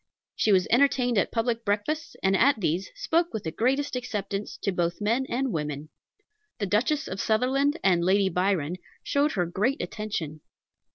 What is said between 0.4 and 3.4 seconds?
was entertained at public breakfasts, and at these spoke